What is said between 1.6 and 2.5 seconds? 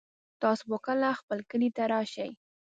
ته راشئ